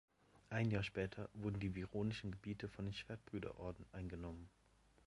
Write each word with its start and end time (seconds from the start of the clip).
Ein 0.49 0.71
Jahr 0.71 0.81
später 0.81 1.29
wurden 1.35 1.59
die 1.59 1.75
vironischen 1.75 2.31
Gebiete 2.31 2.67
von 2.67 2.85
den 2.85 2.93
Schwertbrüderorden 2.95 3.85
eingenommen. 3.91 4.49